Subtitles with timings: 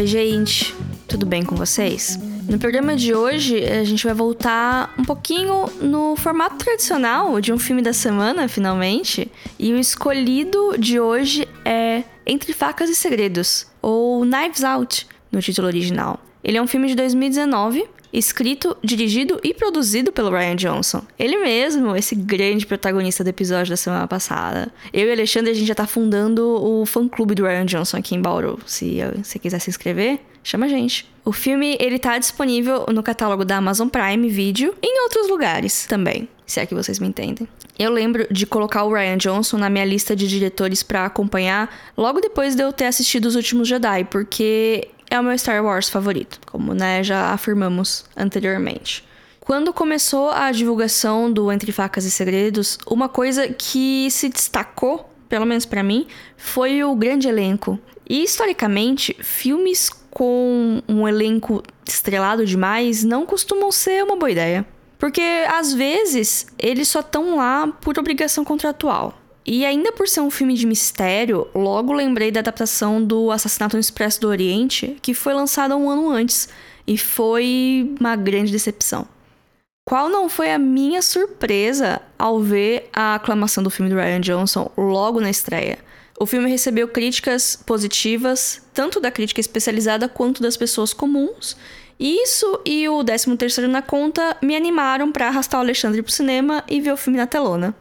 [0.00, 0.74] Oi, gente,
[1.06, 2.18] tudo bem com vocês?
[2.48, 7.58] No programa de hoje, a gente vai voltar um pouquinho no formato tradicional de um
[7.58, 9.30] filme da semana, finalmente.
[9.58, 15.66] E o escolhido de hoje é Entre Facas e Segredos, ou Knives Out, no título
[15.66, 16.18] original.
[16.42, 21.02] Ele é um filme de 2019 escrito, dirigido e produzido pelo Ryan Johnson.
[21.18, 24.68] Ele mesmo, esse grande protagonista do episódio da semana passada.
[24.92, 28.20] Eu e Alexandre, a gente já tá fundando o fã-clube do Ryan Johnson aqui em
[28.22, 28.58] Bauru.
[28.66, 31.08] Se você quiser se inscrever, chama a gente.
[31.24, 35.86] O filme, ele tá disponível no catálogo da Amazon Prime Video e em outros lugares
[35.86, 37.46] também, se é que vocês me entendem.
[37.78, 42.20] Eu lembro de colocar o Ryan Johnson na minha lista de diretores para acompanhar logo
[42.20, 46.40] depois de eu ter assistido Os Últimos Jedi, porque é o meu Star Wars favorito,
[46.46, 49.04] como né, já afirmamos anteriormente.
[49.40, 55.44] Quando começou a divulgação do Entre Facas e Segredos, uma coisa que se destacou, pelo
[55.44, 57.78] menos para mim, foi o grande elenco.
[58.08, 64.64] E historicamente, filmes com um elenco estrelado demais não costumam ser uma boa ideia.
[64.98, 69.19] Porque às vezes eles só estão lá por obrigação contratual.
[69.44, 73.80] E ainda por ser um filme de mistério, logo lembrei da adaptação do Assassinato no
[73.80, 76.48] Expresso do Oriente, que foi lançada um ano antes
[76.86, 79.06] e foi uma grande decepção.
[79.88, 84.70] Qual não foi a minha surpresa ao ver a aclamação do filme do Ryan Johnson
[84.76, 85.78] logo na estreia?
[86.18, 91.56] O filme recebeu críticas positivas, tanto da crítica especializada quanto das pessoas comuns.
[91.98, 96.62] Isso e o 13 terceiro na conta me animaram para arrastar o Alexandre pro cinema
[96.68, 97.74] e ver o filme na telona.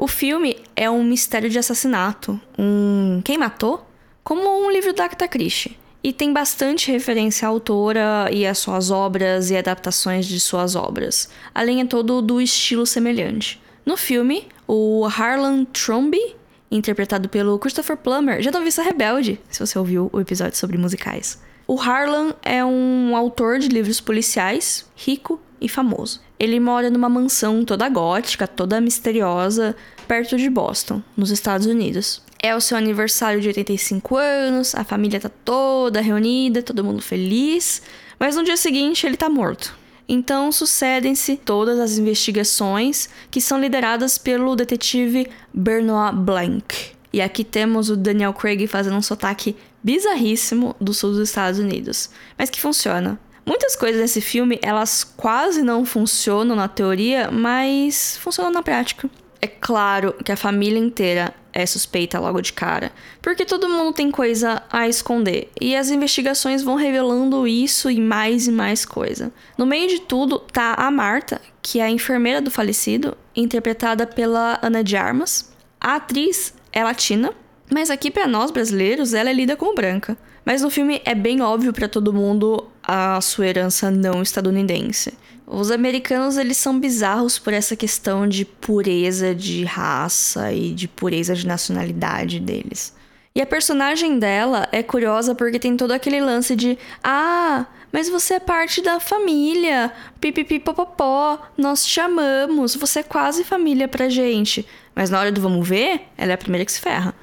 [0.00, 3.86] O filme é um mistério de assassinato, um quem matou,
[4.24, 5.78] como um livro da Agatha Christie.
[6.02, 11.28] E tem bastante referência à autora e às suas obras e adaptações de suas obras,
[11.54, 13.60] além de todo do estilo semelhante.
[13.84, 16.34] No filme, o Harlan Tromby,
[16.70, 21.38] interpretado pelo Christopher Plummer, já Vista Rebelde, se você ouviu o episódio sobre musicais.
[21.66, 26.20] O Harlan é um autor de livros policiais, rico e famoso.
[26.38, 29.76] Ele mora numa mansão toda gótica, toda misteriosa,
[30.08, 32.22] perto de Boston, nos Estados Unidos.
[32.42, 37.82] É o seu aniversário de 85 anos, a família tá toda reunida, todo mundo feliz,
[38.18, 39.78] mas no dia seguinte ele tá morto.
[40.08, 46.64] Então sucedem-se todas as investigações que são lideradas pelo detetive Benoit Blanc.
[47.12, 52.10] E aqui temos o Daniel Craig fazendo um sotaque bizarríssimo do sul dos Estados Unidos,
[52.38, 53.20] mas que funciona.
[53.44, 59.08] Muitas coisas desse filme, elas quase não funcionam na teoria, mas funcionam na prática.
[59.42, 62.92] É claro que a família inteira é suspeita logo de cara,
[63.22, 68.46] porque todo mundo tem coisa a esconder, e as investigações vão revelando isso e mais
[68.46, 69.32] e mais coisa.
[69.56, 74.58] No meio de tudo tá a Marta, que é a enfermeira do falecido, interpretada pela
[74.62, 75.50] Ana de Armas.
[75.80, 77.32] A atriz é latina,
[77.72, 80.16] mas aqui para nós brasileiros ela é lida como branca.
[80.44, 85.12] Mas no filme é bem óbvio para todo mundo a sua herança não estadunidense.
[85.46, 91.34] Os americanos eles são bizarros por essa questão de pureza de raça e de pureza
[91.34, 92.94] de nacionalidade deles.
[93.34, 98.34] E a personagem dela é curiosa porque tem todo aquele lance de ah, mas você
[98.34, 104.66] é parte da família, pipipipopopó, nós te chamamos, você é quase família pra gente.
[104.94, 107.14] Mas na hora do vamos ver, ela é a primeira que se ferra.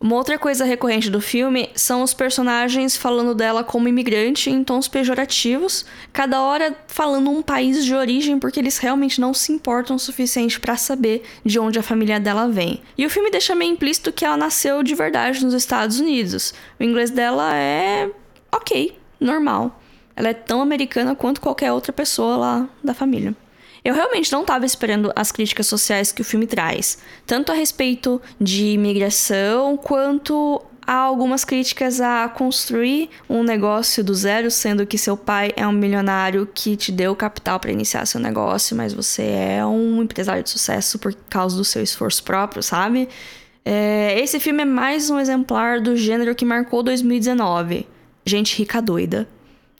[0.00, 4.86] Uma outra coisa recorrente do filme são os personagens falando dela como imigrante em tons
[4.86, 9.98] pejorativos, cada hora falando um país de origem porque eles realmente não se importam o
[9.98, 12.82] suficiente para saber de onde a família dela vem.
[12.98, 16.52] E o filme deixa meio implícito que ela nasceu de verdade nos Estados Unidos.
[16.78, 18.10] O inglês dela é
[18.52, 19.80] ok, normal.
[20.16, 23.34] Ela é tão americana quanto qualquer outra pessoa lá da família.
[23.84, 28.20] Eu realmente não estava esperando as críticas sociais que o filme traz, tanto a respeito
[28.40, 35.18] de imigração quanto há algumas críticas a construir um negócio do zero, sendo que seu
[35.18, 39.66] pai é um milionário que te deu capital para iniciar seu negócio, mas você é
[39.66, 43.08] um empresário de sucesso por causa do seu esforço próprio, sabe?
[43.64, 47.86] É, esse filme é mais um exemplar do gênero que marcou 2019.
[48.24, 49.28] Gente rica doida.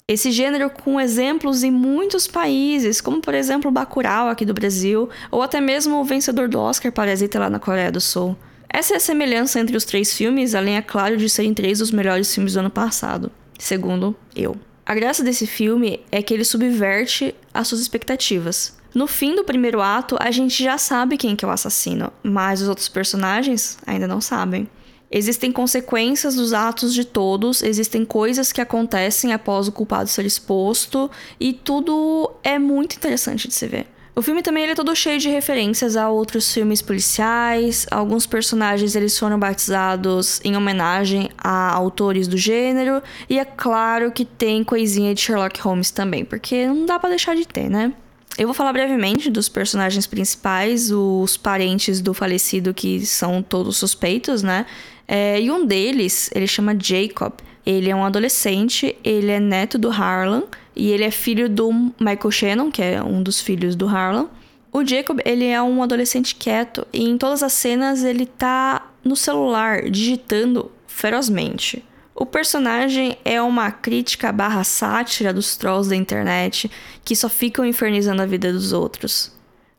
[0.07, 5.41] Esse gênero com exemplos em muitos países, como por exemplo Bacurau aqui do Brasil, ou
[5.41, 8.37] até mesmo o vencedor do Oscar Parasita lá na Coreia do Sul.
[8.69, 11.91] Essa é a semelhança entre os três filmes, além, é claro, de serem três dos
[11.91, 14.55] melhores filmes do ano passado, segundo eu.
[14.85, 18.77] A graça desse filme é que ele subverte as suas expectativas.
[18.95, 22.61] No fim do primeiro ato, a gente já sabe quem que é o assassino, mas
[22.61, 24.69] os outros personagens ainda não sabem.
[25.17, 31.09] Existem consequências dos atos de todos, existem coisas que acontecem após o culpado ser exposto,
[31.39, 33.87] e tudo é muito interessante de se ver.
[34.17, 37.87] O filme também é todo cheio de referências a outros filmes policiais.
[37.93, 43.01] Alguns personagens eles foram batizados em homenagem a autores do gênero
[43.31, 47.37] e é claro que tem coisinha de Sherlock Holmes também, porque não dá para deixar
[47.37, 47.93] de ter, né?
[48.37, 54.43] Eu vou falar brevemente dos personagens principais, os parentes do falecido que são todos suspeitos,
[54.43, 54.67] né?
[55.07, 57.33] É, e um deles, ele chama Jacob.
[57.65, 60.45] Ele é um adolescente, ele é neto do Harlan
[60.77, 64.29] e ele é filho do Michael Shannon, que é um dos filhos do Harlan.
[64.71, 69.17] O Jacob, ele é um adolescente quieto e em todas as cenas ele tá no
[69.17, 71.85] celular digitando ferozmente.
[72.15, 76.71] O personagem é uma crítica barra sátira dos trolls da internet
[77.05, 79.33] que só ficam infernizando a vida dos outros.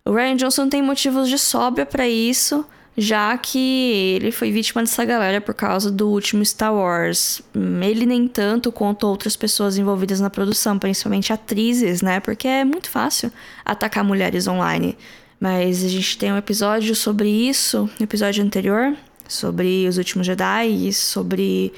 [0.03, 2.65] O Ryan Johnson tem motivos de sobra para isso,
[2.97, 7.41] já que ele foi vítima dessa galera por causa do último Star Wars.
[7.53, 12.19] Ele nem tanto quanto outras pessoas envolvidas na produção, principalmente atrizes, né?
[12.19, 13.31] Porque é muito fácil
[13.65, 14.97] atacar mulheres online.
[15.39, 18.95] Mas a gente tem um episódio sobre isso, no episódio anterior,
[19.27, 21.73] sobre os últimos Jedi e sobre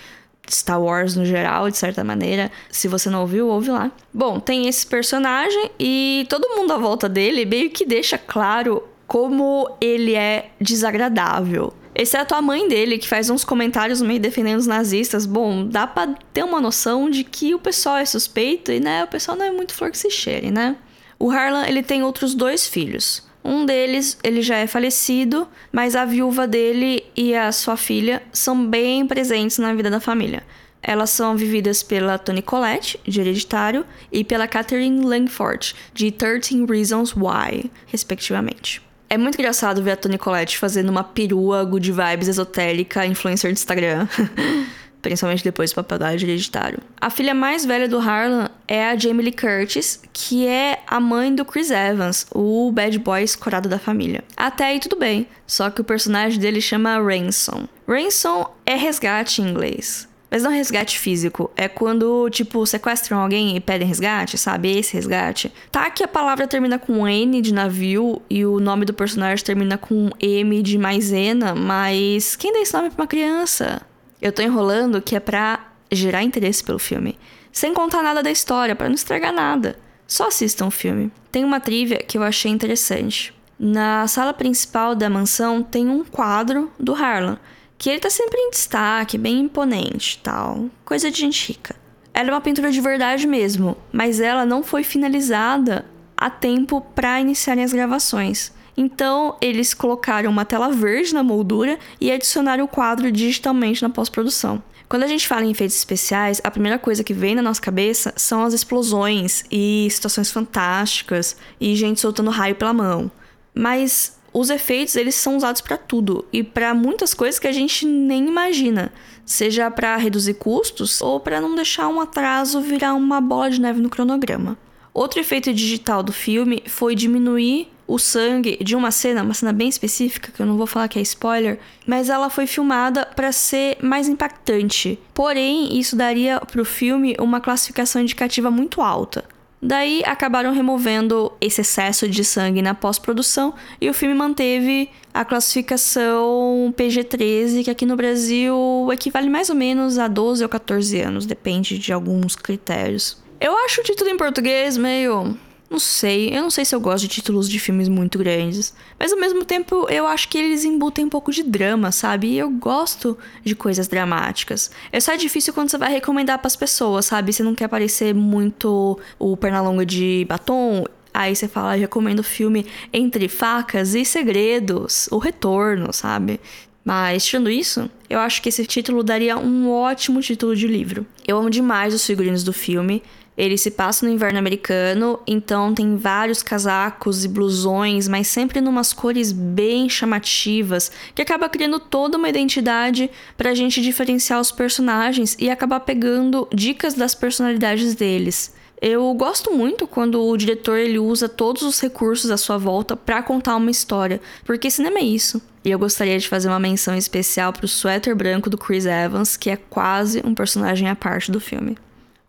[0.49, 2.51] Star Wars no geral, de certa maneira.
[2.69, 3.91] Se você não ouviu, ouve lá.
[4.13, 9.75] Bom, tem esse personagem e todo mundo à volta dele meio que deixa claro como
[9.79, 11.73] ele é desagradável.
[11.95, 15.25] Exceto a mãe dele, que faz uns comentários meio defendendo os nazistas.
[15.25, 19.07] Bom, dá pra ter uma noção de que o pessoal é suspeito e, né, o
[19.07, 20.75] pessoal não é muito flor que se cheire, né?
[21.17, 23.25] O Harlan, ele tem outros dois filhos.
[23.43, 28.67] Um deles, ele já é falecido, mas a viúva dele e a sua filha são
[28.67, 30.43] bem presentes na vida da família.
[30.83, 37.15] Elas são vividas pela Toni Collette, de Hereditário, e pela Catherine Langford, de 13 Reasons
[37.15, 38.86] Why, respectivamente.
[39.09, 43.59] É muito engraçado ver a Toni Collette fazendo uma perua good vibes esotérica influencer de
[43.59, 44.07] Instagram.
[45.01, 46.79] Principalmente depois do papel da hereditário.
[46.99, 51.33] A filha mais velha do Harlan é a Jamie Lee Curtis, que é a mãe
[51.33, 54.23] do Chris Evans, o bad boy escorado da família.
[54.35, 57.67] Até aí tudo bem, só que o personagem dele chama Ransom.
[57.87, 60.09] Ransom é resgate em inglês.
[60.29, 61.49] Mas não resgate físico.
[61.55, 64.77] É quando, tipo, sequestram alguém e pedem resgate, sabe?
[64.77, 65.51] Esse resgate.
[65.71, 69.77] Tá que a palavra termina com N de navio e o nome do personagem termina
[69.77, 73.81] com M de maisena, mas quem dá esse nome pra uma criança?
[74.21, 77.17] Eu tô enrolando que é pra gerar interesse pelo filme.
[77.51, 79.79] Sem contar nada da história, para não estragar nada.
[80.05, 81.11] Só assistam o filme.
[81.31, 83.33] Tem uma trivia que eu achei interessante.
[83.59, 87.39] Na sala principal da mansão tem um quadro do Harlan
[87.77, 90.69] que ele tá sempre em destaque, bem imponente tal.
[90.83, 91.75] Coisa de gente rica.
[92.13, 95.85] Ela é uma pintura de verdade mesmo, mas ela não foi finalizada
[96.17, 98.51] a tempo para iniciarem as gravações.
[98.75, 104.61] Então, eles colocaram uma tela verde na moldura e adicionaram o quadro digitalmente na pós-produção.
[104.89, 108.13] Quando a gente fala em efeitos especiais, a primeira coisa que vem na nossa cabeça
[108.15, 113.11] são as explosões e situações fantásticas e gente soltando raio pela mão.
[113.53, 117.85] Mas os efeitos eles são usados para tudo e para muitas coisas que a gente
[117.85, 118.91] nem imagina,
[119.25, 123.81] seja para reduzir custos ou para não deixar um atraso virar uma bola de neve
[123.81, 124.57] no cronograma.
[124.93, 129.69] Outro efeito digital do filme foi diminuir o sangue de uma cena, uma cena bem
[129.69, 133.77] específica, que eu não vou falar que é spoiler, mas ela foi filmada para ser
[133.81, 134.99] mais impactante.
[135.13, 139.23] Porém, isso daria para o filme uma classificação indicativa muito alta.
[139.67, 146.73] Daí acabaram removendo esse excesso de sangue na pós-produção e o filme manteve a classificação
[146.77, 151.77] PG-13, que aqui no Brasil equivale mais ou menos a 12 ou 14 anos, depende
[151.77, 153.21] de alguns critérios.
[153.41, 155.37] Eu acho o título em português meio
[155.69, 159.11] não sei, eu não sei se eu gosto de títulos de filmes muito grandes, mas
[159.11, 162.27] ao mesmo tempo eu acho que eles embutem um pouco de drama, sabe?
[162.27, 164.71] E eu gosto de coisas dramáticas.
[164.91, 167.33] É só difícil quando você vai recomendar para as pessoas, sabe?
[167.33, 172.67] Você não quer parecer muito o Pernalonga de batom, Aí você fala, recomendo o filme
[172.93, 176.39] Entre Facas e Segredos, O Retorno, sabe?
[176.85, 181.07] Mas, tirando isso, eu acho que esse título daria um ótimo título de livro.
[181.27, 183.01] Eu amo demais os figurinos do filme.
[183.37, 188.93] Ele se passa no inverno americano, então tem vários casacos e blusões, mas sempre numas
[188.93, 195.51] cores bem chamativas, que acaba criando toda uma identidade pra gente diferenciar os personagens e
[195.51, 198.55] acabar pegando dicas das personalidades deles.
[198.81, 203.23] Eu gosto muito quando o diretor ele usa todos os recursos à sua volta para
[203.23, 205.41] contar uma história, porque cinema é isso.
[205.65, 209.49] E eu gostaria de fazer uma menção especial pro suéter branco do Chris Evans, que
[209.49, 211.77] é quase um personagem à parte do filme.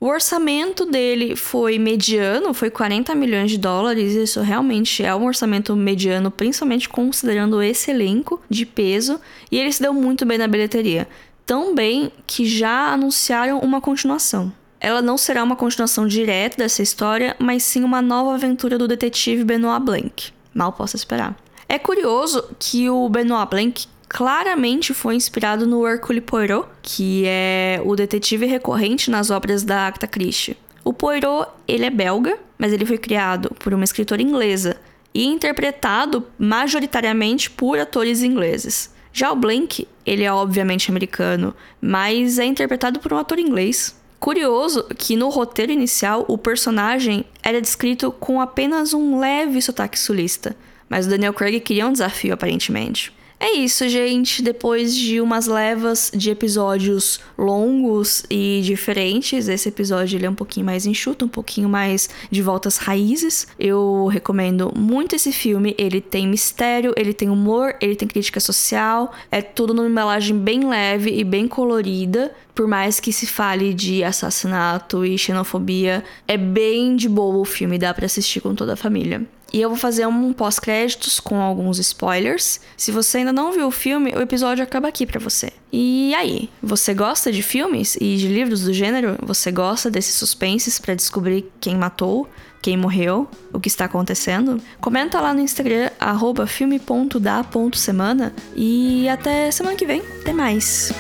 [0.01, 4.15] O orçamento dele foi mediano, foi 40 milhões de dólares.
[4.15, 9.21] Isso realmente é um orçamento mediano, principalmente considerando esse elenco de peso.
[9.51, 11.09] E ele se deu muito bem na bilheteria.
[11.45, 14.53] Tão bem que já anunciaram uma continuação.
[14.81, 19.43] ela não será uma continuação direta dessa história, mas sim uma nova aventura do detetive
[19.43, 20.33] Benoit Blanc.
[20.55, 21.37] Mal posso esperar.
[21.69, 27.95] É curioso que o Benoit Blanc claramente foi inspirado no Hercule Poirot, que é o
[27.95, 30.57] detetive recorrente nas obras da Agatha Christie.
[30.85, 34.77] O Poirot, ele é belga, mas ele foi criado por uma escritora inglesa
[35.15, 38.91] e interpretado majoritariamente por atores ingleses.
[39.13, 43.95] Já o Blank, ele é obviamente americano, mas é interpretado por um ator inglês.
[44.19, 50.57] Curioso que no roteiro inicial o personagem era descrito com apenas um leve sotaque sulista,
[50.89, 53.13] mas o Daniel Craig queria um desafio aparentemente.
[53.41, 54.43] É isso, gente.
[54.43, 60.67] Depois de umas levas de episódios longos e diferentes, esse episódio ele é um pouquinho
[60.67, 63.47] mais enxuto, um pouquinho mais de voltas raízes.
[63.59, 65.73] Eu recomendo muito esse filme.
[65.79, 69.13] Ele tem mistério, ele tem humor, ele tem crítica social.
[69.31, 72.35] É tudo numa embalagem bem leve e bem colorida.
[72.57, 77.79] Por mais que se fale de assassinato e xenofobia, é bem de boa o filme,
[77.79, 79.25] dá para assistir com toda a família.
[79.53, 82.61] E eu vou fazer um pós-créditos com alguns spoilers.
[82.77, 85.53] Se você ainda não viu o filme, o episódio acaba aqui para você.
[85.73, 89.17] E aí, você gosta de filmes e de livros do gênero?
[89.23, 92.29] Você gosta desses suspenses para descobrir quem matou,
[92.61, 94.61] quem morreu, o que está acontecendo?
[94.81, 95.91] Comenta lá no Instagram
[96.47, 100.03] filme.da.semana e até semana que vem.
[100.21, 100.93] Até mais.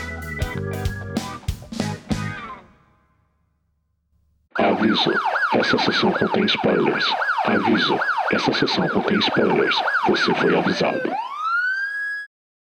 [4.54, 5.12] Aviso:
[5.54, 7.04] essa sessão contém spoilers.
[7.44, 7.98] Aviso:
[8.32, 9.76] essa sessão contém spoilers.
[10.08, 11.10] Você foi avisado.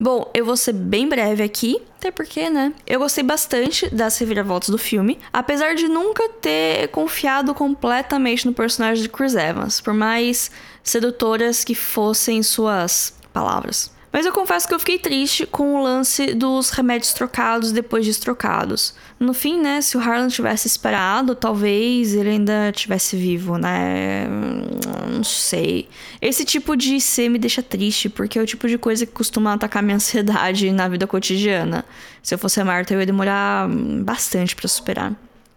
[0.02, 2.74] Bom, eu vou ser bem breve aqui, até porque, né?
[2.86, 9.02] Eu gostei bastante das reviravoltas do filme, apesar de nunca ter confiado completamente no personagem
[9.02, 10.52] de Chris Evans, por mais
[10.84, 13.93] sedutoras que fossem suas palavras.
[14.14, 18.16] Mas eu confesso que eu fiquei triste com o lance dos remédios trocados depois de
[18.20, 18.94] trocados.
[19.20, 24.28] No fim, né, se o Harlan tivesse esperado, talvez ele ainda tivesse vivo, né?
[25.12, 25.90] Não sei.
[26.22, 29.54] Esse tipo de ser me deixa triste, porque é o tipo de coisa que costuma
[29.54, 31.84] atacar minha ansiedade na vida cotidiana.
[32.22, 35.12] Se eu fosse a Marta, eu ia demorar bastante para superar.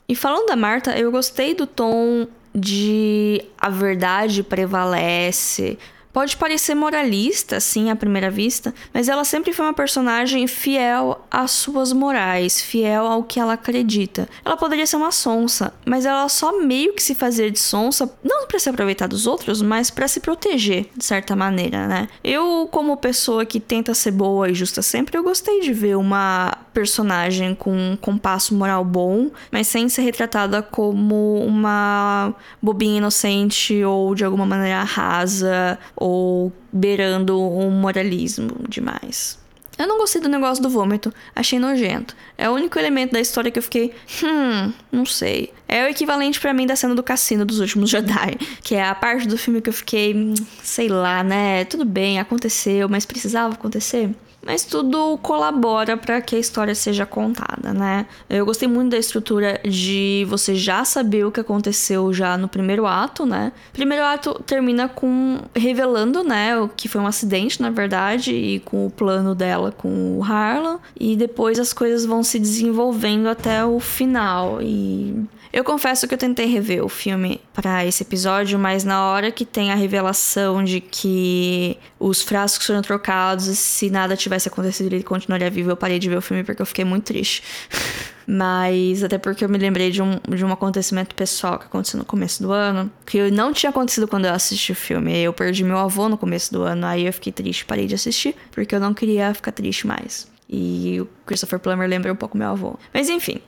[0.09, 5.79] E falando da Marta, eu gostei do tom de a verdade prevalece,
[6.17, 11.51] Pode parecer moralista, assim, à primeira vista, mas ela sempre foi uma personagem fiel às
[11.51, 14.27] suas morais, fiel ao que ela acredita.
[14.43, 18.47] Ela poderia ser uma sonsa, mas ela só meio que se fazia de sonsa, não
[18.47, 22.09] para se aproveitar dos outros, mas para se proteger, de certa maneira, né?
[22.25, 26.51] Eu, como pessoa que tenta ser boa e justa sempre, eu gostei de ver uma
[26.77, 34.15] personagem com um compasso moral bom, mas sem ser retratada como uma bobinha inocente ou
[34.15, 39.39] de alguma maneira rasa ou beirando um moralismo demais.
[39.79, 42.15] Eu não gostei do negócio do vômito, achei nojento.
[42.37, 45.55] É o único elemento da história que eu fiquei, hum, não sei.
[45.67, 48.95] É o equivalente para mim da cena do cassino dos últimos Jedi, que é a
[48.95, 51.65] parte do filme que eu fiquei, hum, sei lá, né?
[51.65, 54.11] Tudo bem, aconteceu, mas precisava acontecer
[54.47, 58.07] mas tudo colabora para que a história seja contada, né?
[58.31, 62.87] Eu gostei muito da estrutura de você já saber o que aconteceu já no primeiro
[62.87, 63.53] ato, né?
[63.73, 68.87] Primeiro ato termina com revelando, né, o que foi um acidente, na verdade, e com
[68.87, 73.81] o plano dela com o Harlan, e depois as coisas vão se desenvolvendo até o
[73.81, 75.25] final e
[75.57, 79.43] eu confesso que eu tentei rever o filme para esse episódio, mas na hora que
[79.43, 85.03] tem a revelação de que os frascos foram trocados e se nada tivesse acontecido ele
[85.03, 87.43] continuaria vivo, eu parei de ver o filme porque eu fiquei muito triste.
[88.29, 92.05] Mas até porque eu me lembrei de um, de um acontecimento pessoal que aconteceu no
[92.05, 95.17] começo do ano, que não tinha acontecido quando eu assisti o filme.
[95.17, 98.37] Eu perdi meu avô no começo do ano, aí eu fiquei triste, parei de assistir,
[98.51, 100.29] porque eu não queria ficar triste mais.
[100.51, 102.79] E o Christopher Plummer lembra um pouco meu avô.
[102.93, 103.41] Mas enfim,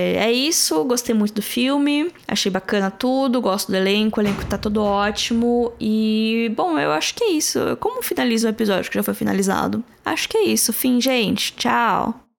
[0.00, 4.44] é, é, isso, gostei muito do filme, achei bacana tudo, gosto do elenco, o elenco
[4.46, 5.72] tá todo ótimo.
[5.80, 7.58] E, bom, eu acho que é isso.
[7.78, 9.84] Como finaliza o episódio que já foi finalizado?
[10.04, 10.72] Acho que é isso.
[10.72, 11.52] Fim, gente.
[11.54, 12.29] Tchau.